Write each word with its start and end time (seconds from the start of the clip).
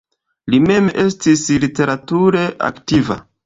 Li 0.53 0.59
mem 0.63 0.87
estis 1.03 1.45
literature 1.67 2.45
aktiva. 2.73 3.23